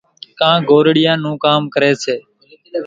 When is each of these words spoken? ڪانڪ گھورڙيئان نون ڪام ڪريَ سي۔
ڪانڪ 0.39 0.61
گھورڙيئان 0.69 1.17
نون 1.23 1.35
ڪام 1.43 1.61
ڪريَ 1.73 1.91
سي۔ 2.03 2.15